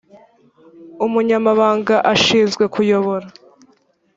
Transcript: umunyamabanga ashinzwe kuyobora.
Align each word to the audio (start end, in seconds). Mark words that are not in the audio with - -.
umunyamabanga 1.05 1.95
ashinzwe 2.13 2.63
kuyobora. 2.73 3.27